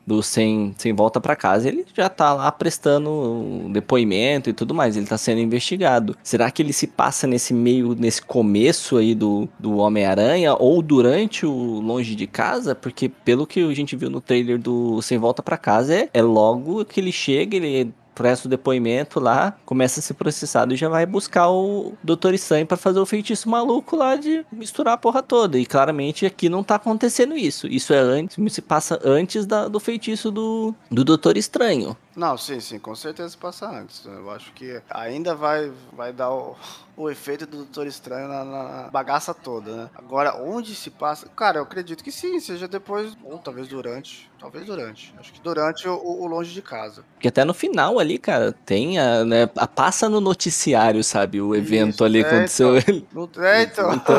[0.07, 4.97] do Sem, Sem Volta para Casa, ele já tá lá prestando depoimento e tudo mais.
[4.97, 6.17] Ele tá sendo investigado.
[6.23, 11.47] Será que ele se passa nesse meio, nesse começo aí do, do Homem-Aranha ou durante
[11.47, 12.75] o Longe de Casa?
[12.75, 16.23] Porque pelo que a gente viu no trailer do sem volta para casa é, é
[16.23, 20.91] logo que ele chega, ele presta o depoimento lá, começa a ser processado e já
[20.91, 22.35] vai buscar o Dr.
[22.35, 25.59] Estranho para fazer o feitiço maluco lá de misturar a porra toda.
[25.59, 27.67] E claramente aqui não tá acontecendo isso.
[27.67, 31.97] Isso é antes, se passa antes da, do feitiço do, do Doutor Estranho.
[32.17, 34.05] Não, sim, sim, com certeza passa antes.
[34.05, 36.57] Eu acho que ainda vai, vai dar o,
[36.97, 39.91] o efeito do Doutor Estranho na, na, bagaça toda, né?
[39.95, 41.29] Agora, onde se passa?
[41.37, 44.29] Cara, eu acredito que sim, seja depois, ou talvez durante.
[44.41, 45.15] Talvez durante.
[45.19, 47.05] Acho que durante o, o longe de casa.
[47.15, 51.41] Porque até no final ali, cara, tem a, né, a passa no noticiário, sabe?
[51.41, 52.77] O evento Isso, ali é, aconteceu.
[52.79, 53.95] Então, é, então.
[53.95, 54.17] então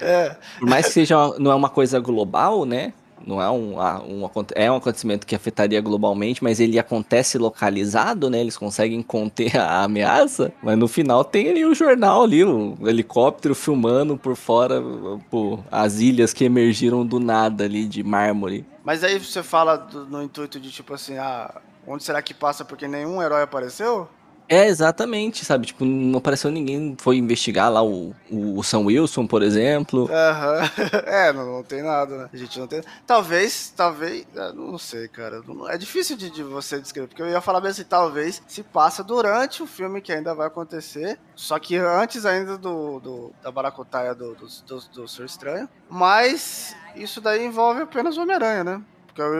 [0.00, 0.36] é.
[0.58, 2.94] Por mais que seja uma, não é uma coisa global, né?
[3.26, 8.40] Não é um, um, é um acontecimento que afetaria globalmente, mas ele acontece localizado, né?
[8.40, 13.54] Eles conseguem conter a ameaça, mas no final tem ali o jornal ali, o helicóptero
[13.54, 14.82] filmando por fora
[15.30, 18.64] pô, as ilhas que emergiram do nada ali de mármore.
[18.84, 22.64] Mas aí você fala do, no intuito de tipo assim, ah, onde será que passa
[22.64, 24.08] porque nenhum herói apareceu?
[24.50, 25.68] É, exatamente, sabe?
[25.68, 30.10] Tipo, não apareceu ninguém, foi investigar lá o, o Sam Wilson, por exemplo.
[30.10, 30.58] Aham.
[30.58, 30.90] Uhum.
[31.10, 32.30] É, não, não, tem nada, né?
[32.32, 32.82] A gente não tem.
[33.06, 34.26] Talvez, talvez.
[34.54, 35.40] Não sei, cara.
[35.68, 39.04] É difícil de, de, você descrever, porque eu ia falar bem assim, talvez se passa
[39.04, 41.18] durante o filme que ainda vai acontecer.
[41.36, 45.68] Só que antes ainda do, do da baracutaia do, do, do, do Estranho.
[45.88, 48.82] Mas isso daí envolve apenas o Homem-Aranha, né?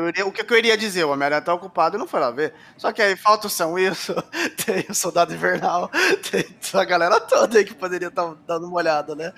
[0.09, 1.05] Iria, o que, eu iria dizer?
[1.05, 2.53] O Homem-Aranha tá ocupado e não foi lá ver.
[2.77, 4.23] Só que aí falta o Sam Wilson,
[4.65, 5.91] tem o Soldado Invernal,
[6.31, 9.33] tem a galera toda aí que poderia estar tá dando uma olhada, né?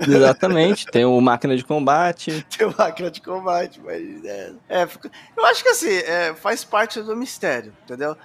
[0.00, 2.44] Exatamente, tem o Máquina de Combate.
[2.56, 4.24] tem o Máquina de Combate, mas.
[4.24, 4.88] É, é
[5.36, 8.16] eu acho que assim, é, faz parte do mistério, entendeu?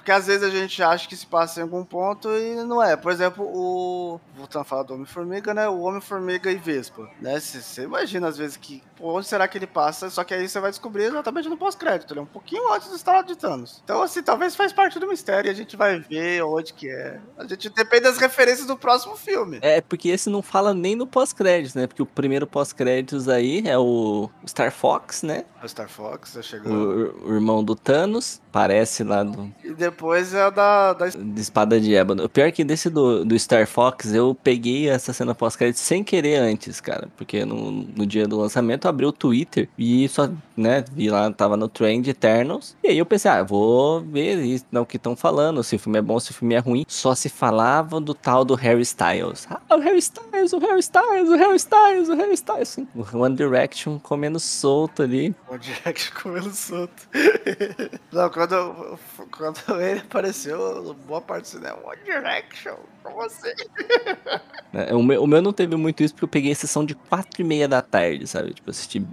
[0.00, 2.96] Porque às vezes a gente acha que se passa em algum ponto e não é.
[2.96, 4.18] Por exemplo, o.
[4.34, 5.68] Voltando a falar do Homem-Formiga, né?
[5.68, 7.06] O Homem-Formiga e Vespa.
[7.20, 7.38] Né?
[7.38, 8.82] Você imagina às vezes que.
[8.96, 10.08] Pô, onde será que ele passa?
[10.08, 12.14] Só que aí você vai descobrir exatamente no pós-crédito.
[12.14, 13.82] Ele é um pouquinho antes do estado de Thanos.
[13.84, 17.20] Então, assim, talvez faz parte do mistério e a gente vai ver onde que é.
[17.36, 19.58] A gente depende das referências do próximo filme.
[19.60, 21.86] É, porque esse não fala nem no pós-crédito, né?
[21.86, 25.44] Porque o primeiro pós-créditos aí é o Star Fox, né?
[25.62, 26.72] O Star Fox, já chegou.
[26.72, 29.52] O, o irmão do Thanos, parece lá do.
[29.62, 31.06] E depois é a da, da...
[31.08, 32.24] De espada de ébano.
[32.24, 36.02] O pior é que desse do, do Star Fox, eu peguei essa cena pós-crédito sem
[36.02, 37.08] querer antes, cara.
[37.16, 41.30] Porque no, no dia do lançamento eu abri o Twitter e só, né, vi lá,
[41.30, 42.76] tava no Trend Eternals.
[42.82, 45.78] E aí eu pensei, ah, vou ver isso, não, o que estão falando, se o
[45.78, 46.84] filme é bom, se o filme é ruim.
[46.88, 49.46] Só se falava do tal do Harry Styles.
[49.50, 52.60] Ah, o Harry Styles, o Harry Styles, o Harry Styles, o Harry Styles.
[52.60, 55.34] Assim, o One Direction comendo solto ali.
[55.48, 57.08] One Direction comendo solto.
[58.12, 58.98] não, quando,
[59.30, 61.78] quando ele apareceu boa parte do cinema.
[61.84, 63.50] One Direction, como assim?
[64.72, 66.94] É, o, meu, o meu não teve muito isso porque eu peguei a sessão de
[66.94, 68.54] quatro e meia da tarde, sabe?
[68.54, 69.04] Tipo, assisti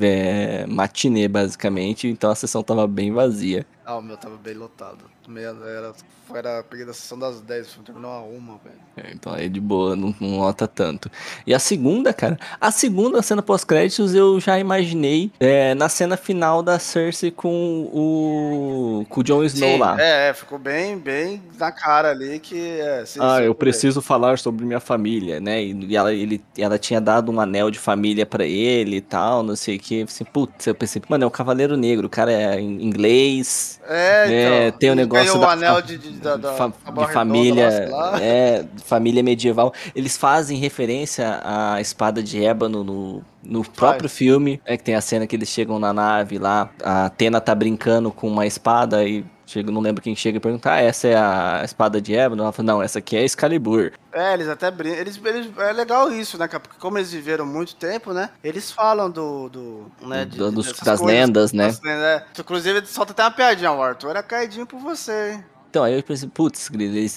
[0.00, 3.66] é, matinê, basicamente, então a sessão tava bem vazia.
[3.90, 4.98] Ah, o meu tava bem lotado.
[5.26, 5.92] Meia, era,
[6.32, 8.76] era, peguei da sessão das 10, terminou a uma, velho.
[8.96, 11.10] É, então aí de boa, não, não lota tanto.
[11.44, 16.62] E a segunda, cara, a segunda cena pós-créditos eu já imaginei é, na cena final
[16.62, 20.00] da Cersei com o, com o Jon Snow sim, lá.
[20.00, 22.80] É, é, ficou bem, bem na cara ali que.
[22.80, 25.62] É, sim, ah, sim, eu preciso falar sobre minha família, né?
[25.62, 29.56] E ela, ele, ela tinha dado um anel de família para ele e tal, não
[29.56, 30.02] sei o que.
[30.02, 33.80] Assim, putz, eu pensei, mano, é o Cavaleiro Negro, o cara é inglês.
[33.88, 34.78] É, né, então.
[34.78, 37.70] Tem o negócio da, o anel de, de, da, da, fa, de família.
[38.20, 39.72] É, família medieval.
[39.94, 44.18] Eles fazem referência à espada de ébano no, no próprio Faz.
[44.18, 44.60] filme.
[44.64, 48.10] É que tem a cena que eles chegam na nave lá, a Atena tá brincando
[48.10, 49.24] com uma espada e
[49.64, 52.42] não lembro quem chega e pergunta, ah, essa é a espada de ébano?
[52.42, 53.92] Ela fala, não, essa aqui é Excalibur.
[54.12, 54.98] É, eles até brincam.
[54.98, 58.30] Eles, eles, é legal isso, né, Porque como eles viveram muito tempo, né?
[58.42, 59.48] Eles falam do.
[59.48, 61.66] do né, de, do, dos, das coisas, lendas, né?
[61.66, 62.24] Das, né?
[62.38, 65.44] Inclusive, solta até uma piadinha, o Arthur era caidinho por você, hein?
[65.70, 66.68] Então, aí eu pensei, putz,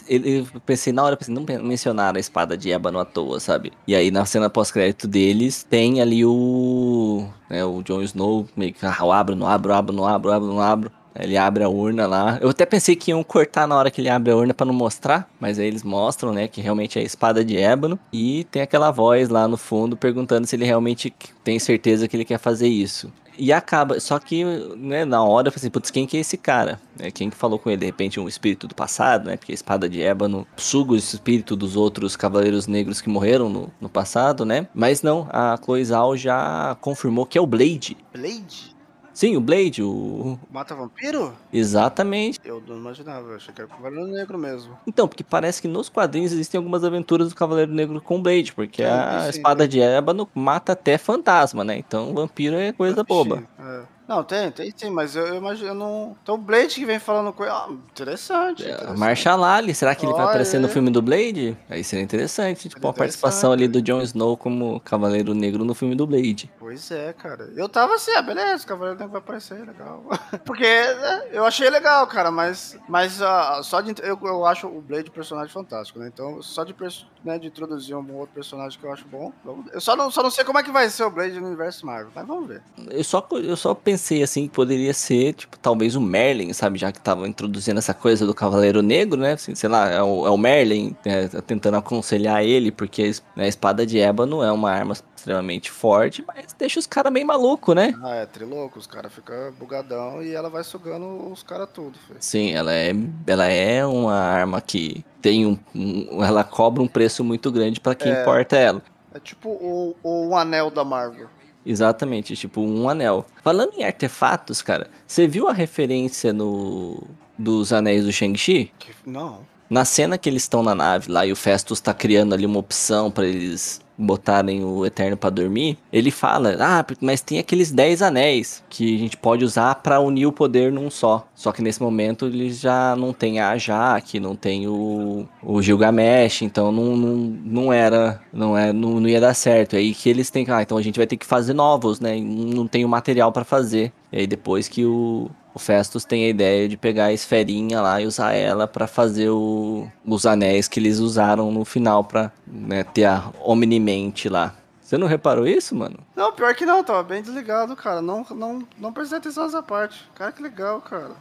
[0.07, 3.73] eu pensei na hora, pensei, não mencionaram a espada de ébano à toa, sabe?
[3.87, 7.27] E aí na cena pós-crédito deles, tem ali o.
[7.49, 10.47] Né, o Jon Snow, meio que, ah, eu abro, não abro, abro, não abro, abro,
[10.47, 10.91] não abro.
[11.15, 12.37] Ele abre a urna lá.
[12.41, 14.73] Eu até pensei que iam cortar na hora que ele abre a urna para não
[14.73, 18.61] mostrar, mas aí eles mostram, né, que realmente é a espada de ébano e tem
[18.61, 22.67] aquela voz lá no fundo perguntando se ele realmente tem certeza que ele quer fazer
[22.67, 23.11] isso.
[23.37, 24.43] E acaba, só que,
[24.77, 26.79] né, na hora eu falei assim, putz, quem que é esse cara?
[26.99, 27.79] É, quem que falou com ele?
[27.79, 29.37] De repente um espírito do passado, né?
[29.37, 33.71] Porque a espada de ébano suga o espírito dos outros cavaleiros negros que morreram no,
[33.81, 34.67] no passado, né?
[34.73, 37.97] Mas não, a Chloe Zhao já confirmou que é o Blade.
[38.13, 38.73] Blade?
[39.13, 40.39] Sim, o Blade, o.
[40.51, 41.33] Mata vampiro?
[41.51, 42.39] Exatamente.
[42.43, 44.77] Eu não imaginava, eu achei que era o Cavaleiro Negro mesmo.
[44.87, 48.53] Então, porque parece que nos quadrinhos existem algumas aventuras do Cavaleiro Negro com o Blade,
[48.53, 49.69] porque a sim, espada sim.
[49.69, 51.77] de ébano mata até fantasma, né?
[51.77, 53.43] Então vampiro é coisa boba.
[53.59, 53.92] É.
[54.07, 55.69] Não, tem, tem sim, mas eu, eu imagino.
[55.69, 56.17] Eu não...
[56.21, 57.51] Então o Blade que vem falando com ele.
[57.51, 58.63] Ah, interessante.
[58.63, 58.99] É, interessante.
[58.99, 61.57] Marshall Ali, será que ele vai aparecer no filme do Blade?
[61.69, 62.69] Aí seria interessante.
[62.69, 66.51] Tipo, uma participação ali do Jon Snow como Cavaleiro Negro no filme do Blade.
[66.59, 67.49] Pois é, cara.
[67.55, 70.03] Eu tava assim, ah, beleza, o Cavaleiro Negro vai aparecer, legal.
[70.45, 73.93] Porque né, eu achei legal, cara, mas, mas uh, só de.
[74.01, 76.09] Eu, eu acho o Blade um personagem fantástico, né?
[76.13, 76.75] Então, só de,
[77.23, 79.31] né, de introduzir um outro personagem que eu acho bom.
[79.71, 81.85] Eu só não, só não sei como é que vai ser o Blade no universo
[81.85, 82.61] Marvel, mas vamos ver.
[82.89, 86.79] Eu só, eu só pensei pensei assim que poderia ser, tipo, talvez o Merlin, sabe?
[86.79, 89.33] Já que tava introduzindo essa coisa do Cavaleiro Negro, né?
[89.33, 91.27] Assim, sei lá, é o, é o Merlin né?
[91.45, 96.53] tentando aconselhar ele, porque né, a espada de ébano é uma arma extremamente forte, mas
[96.57, 97.93] deixa os caras meio maluco, né?
[98.03, 101.97] Ah, é trilouco, os caras ficam bugadão e ela vai sugando os caras tudo.
[101.99, 102.17] Filho.
[102.19, 102.93] Sim, ela é,
[103.27, 107.93] ela é uma arma que tem um, um ela cobra um preço muito grande para
[107.93, 108.81] quem é, importa ela.
[109.13, 111.29] É tipo o, o anel da Marvel.
[111.65, 113.25] Exatamente, tipo um anel.
[113.43, 117.01] Falando em artefatos, cara, você viu a referência no
[117.37, 118.71] dos anéis do Shang-Chi?
[119.05, 119.39] Não.
[119.69, 122.59] Na cena que eles estão na nave lá e o Festus tá criando ali uma
[122.59, 128.01] opção para eles botarem o Eterno para dormir, ele fala: "Ah, mas tem aqueles 10
[128.01, 131.27] anéis que a gente pode usar para unir o poder num só".
[131.35, 136.41] Só que nesse momento eles já não tem a Jaque, não tem o, o Gilgamesh,
[136.43, 139.75] então não, não, não era, não é, não, não ia dar certo.
[139.75, 141.99] É aí que eles têm que, ah, então a gente vai ter que fazer novos,
[141.99, 142.19] né?
[142.19, 143.91] Não tem o material para fazer.
[144.11, 148.01] E aí depois que o o Festus tem a ideia de pegar a esferinha lá
[148.01, 152.83] e usar ela para fazer o, os anéis que eles usaram no final para né,
[152.83, 154.55] ter a Omnimente lá.
[154.81, 155.97] Você não reparou isso, mano?
[156.15, 158.01] Não, pior que não, tava bem desligado, cara.
[158.01, 160.07] Não, não, não prestei atenção nessa parte.
[160.15, 161.11] Cara, que legal, cara.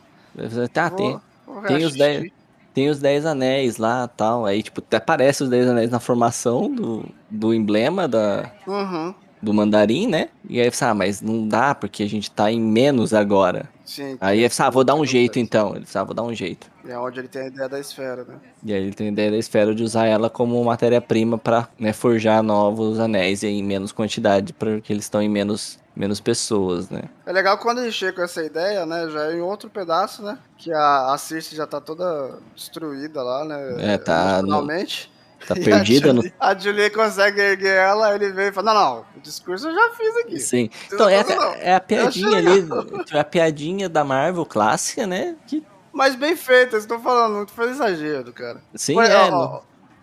[0.73, 2.33] Tá, vou, tem, vou tem os 10
[2.75, 4.47] tem os 10 anéis lá tal.
[4.47, 9.15] Aí, tipo, até aparece os 10 anéis na formação do, do emblema da, uhum.
[9.43, 10.29] Do mandarim, né?
[10.49, 13.69] E aí ah, mas não dá porque a gente tá em menos agora.
[13.85, 14.17] Sim.
[14.21, 15.75] Aí ele ah, vou dar um jeito então.
[15.75, 16.71] Ele ah, vou dar um jeito.
[16.85, 18.37] E é onde ele tem a ideia da esfera, né?
[18.65, 21.93] E aí ele tem a ideia da esfera de usar ela como matéria-prima para né,
[21.93, 27.03] forjar novos anéis em menos quantidade, porque eles estão em menos, menos pessoas, né?
[27.27, 29.09] É legal quando ele chega com essa ideia, né?
[29.11, 30.39] Já é em outro pedaço, né?
[30.57, 33.95] Que a, a Circe já tá toda destruída lá, né?
[33.95, 34.39] É, tá.
[34.39, 35.09] Emocionalmente.
[35.09, 35.22] No...
[35.47, 36.23] Tá perdida a no.
[36.39, 39.91] A Julie consegue erguer ela, ele vem e fala: Não, não, o discurso eu já
[39.95, 40.41] fiz aqui.
[40.41, 40.71] Sim.
[40.93, 42.69] Então, é, a, é a piadinha ali.
[43.13, 45.37] É a piadinha da Marvel clássica, né?
[45.47, 45.65] Que...
[45.93, 48.63] Mas bem feita, estou falando, não foi exagero, cara.
[48.75, 49.31] Sim, foi, é.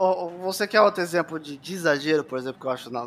[0.02, 3.06] Ó, você quer outro exemplo de, de, exagero, por exemplo, que eu acho na,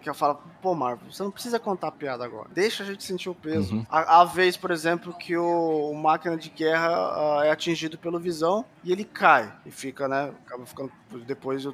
[0.00, 2.48] que eu falo, pô, Marvel, você não precisa contar piada agora.
[2.54, 3.74] Deixa a gente sentir o peso.
[3.74, 3.86] Uhum.
[3.90, 8.20] A, a, vez, por exemplo, que o, o máquina de guerra uh, é atingido pelo
[8.20, 10.30] visão e ele cai e fica, né?
[10.46, 10.92] Acaba ficando
[11.26, 11.64] depois,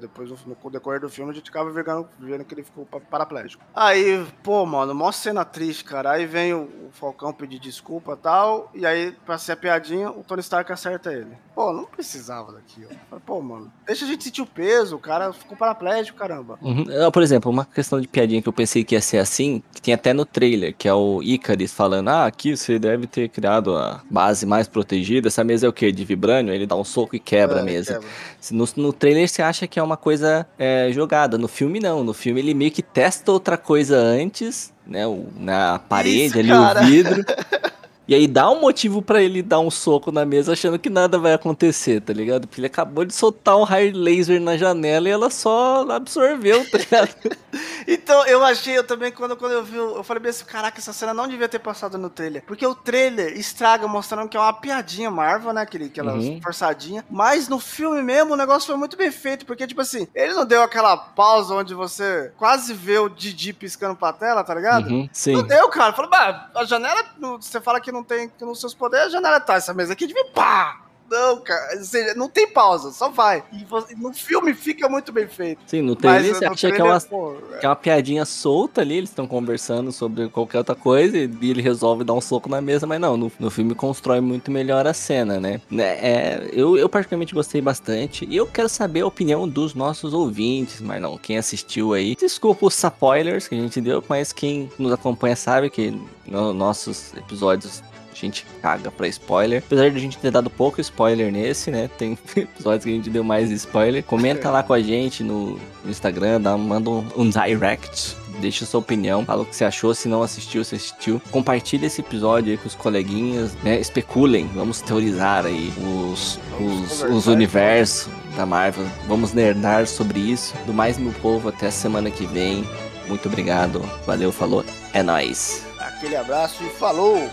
[0.00, 3.62] depois no decorrer do filme, a gente acaba vendo, vendo que ele ficou paraplégico.
[3.74, 6.12] Aí, pô, mano, mó cena triste, cara.
[6.12, 8.70] Aí vem o, o Falcão pedir desculpa e tal.
[8.74, 11.36] E aí, pra ser a piadinha, o Tony Stark acerta ele.
[11.54, 12.88] Pô, não precisava daquilo.
[13.26, 14.96] Pô, mano, deixa a gente sentir o peso.
[14.96, 16.58] O cara ficou paraplégico, caramba.
[16.62, 16.84] Uhum.
[17.12, 19.92] Por exemplo, uma questão de piadinha que eu pensei que ia ser assim, que tem
[19.92, 24.02] até no trailer, que é o Icarus falando: Ah, aqui você deve ter criado a
[24.10, 25.28] base mais protegida.
[25.28, 25.92] Essa mesa é o quê?
[25.92, 26.54] De vibrânio?
[26.54, 27.94] Ele dá um soco e quebra é, a mesa.
[27.94, 28.08] Quebra.
[28.50, 31.38] No, no trailer você acha que é uma coisa é, jogada.
[31.38, 32.04] No filme, não.
[32.04, 35.06] No filme ele meio que testa outra coisa antes, né?
[35.06, 36.82] O, na parede Isso, ali, cara.
[36.82, 37.24] o vidro.
[38.06, 41.18] E aí dá um motivo para ele dar um soco na mesa achando que nada
[41.18, 42.48] vai acontecer, tá ligado?
[42.48, 46.78] Porque ele acabou de soltar um raio laser na janela e ela só absorveu, tá
[46.78, 47.14] ligado?
[47.86, 51.14] então, eu achei, eu também, quando, quando eu vi, eu falei assim, caraca, essa cena
[51.14, 52.42] não devia ter passado no trailer.
[52.44, 55.62] Porque o trailer estraga mostrando que é uma piadinha Marvel, né?
[55.62, 56.40] Aquele, aquela uhum.
[56.42, 57.04] forçadinha.
[57.08, 60.44] Mas no filme mesmo, o negócio foi muito bem feito, porque, tipo assim, ele não
[60.44, 64.88] deu aquela pausa onde você quase vê o Didi piscando pra tela, tá ligado?
[64.90, 65.34] Uhum, sim.
[65.34, 65.92] Não deu, cara.
[65.92, 67.04] Falou, a janela,
[67.40, 69.54] você fala que não tem nos seus poderes, a janela tá.
[69.54, 70.80] Essa mesa aqui devia pá!
[71.12, 71.78] Não, cara.
[71.78, 73.44] Ou seja, não tem pausa, só vai.
[73.52, 75.60] E você, no filme fica muito bem feito.
[75.66, 79.10] Sim, no trailer você acha que é, uma, pô, é uma piadinha solta ali, eles
[79.10, 83.00] estão conversando sobre qualquer outra coisa e ele resolve dar um soco na mesa, mas
[83.00, 85.60] não, no, no filme constrói muito melhor a cena, né?
[85.78, 90.80] É, eu, eu particularmente gostei bastante e eu quero saber a opinião dos nossos ouvintes,
[90.80, 92.16] mas não, quem assistiu aí.
[92.16, 95.90] Desculpa os spoilers que a gente deu, mas quem nos acompanha sabe que
[96.26, 97.82] nos nossos episódios
[98.14, 99.62] a gente caga pra spoiler.
[99.64, 101.88] Apesar de a gente ter dado pouco spoiler nesse, né?
[101.98, 104.02] Tem episódios que a gente deu mais spoiler.
[104.04, 109.24] Comenta lá com a gente no, Instagram, dá, manda um, um direct deixa sua opinião,
[109.24, 111.20] fala o que você achou, se não assistiu, se assistiu.
[111.30, 113.78] Compartilhe esse episódio aí com os coleguinhas, né?
[113.78, 118.86] Especulem, vamos teorizar aí os, os, os universos da Marvel.
[119.06, 120.54] Vamos nerdar sobre isso.
[120.66, 122.66] Do mais, meu povo, até a semana que vem.
[123.06, 123.80] Muito obrigado.
[124.06, 124.64] Valeu, falou.
[124.92, 125.64] É nóis.
[125.78, 127.28] Aquele abraço e falou!